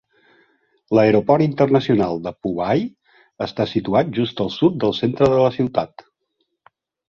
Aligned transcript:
L'aeroport 0.99 1.45
internacional 1.47 2.17
de 2.29 2.33
Phu 2.39 2.53
Bai 2.61 2.81
està 3.49 3.69
situat 3.75 4.11
just 4.21 4.43
al 4.47 4.53
sud 4.57 4.83
del 4.87 4.99
centre 5.03 5.31
de 5.37 5.45
la 5.47 5.55
ciutat. 5.61 6.09